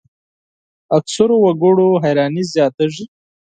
[0.97, 3.05] اکثرو وګړو حیراني زیاتېږي.